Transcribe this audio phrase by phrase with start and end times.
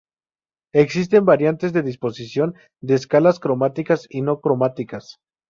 [0.73, 5.19] Existen variantes de disposición de escalas cromáticas y no cromáticas.